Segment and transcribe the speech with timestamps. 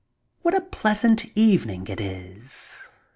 [0.41, 2.87] What a pleasant evening it is